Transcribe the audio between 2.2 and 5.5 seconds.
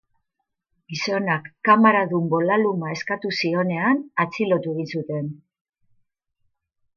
bolaluma eskatu zionean atxilotu egin zuten.